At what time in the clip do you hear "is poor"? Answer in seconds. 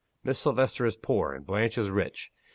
0.87-1.31